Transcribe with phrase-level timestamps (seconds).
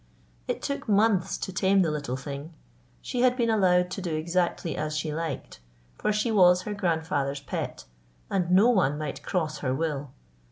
[0.47, 2.55] It took months to tame the little thing.
[3.03, 5.59] She had been allowed to do exactly as she liked;
[5.99, 7.85] for she was her grandfather's pet,
[8.27, 10.09] and no one might cross her will.